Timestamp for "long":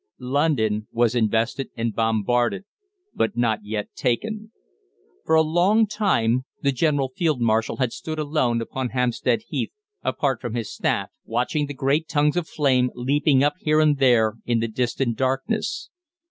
5.43-5.85